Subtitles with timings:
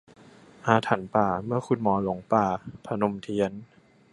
[0.65, 2.45] อาถรรพณ์ป่า: เมื่อคุณหมอหลงป่า-
[2.85, 3.51] พนมเทียน